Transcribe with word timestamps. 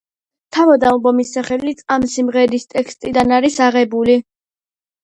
თავად 0.55 0.85
ალბომის 0.91 1.33
სახელიც 1.37 1.83
ამ 1.97 2.09
სიმღერის 2.17 2.67
ტექსტიდან 2.75 3.39
არის 3.41 3.63
აღებული. 3.71 4.19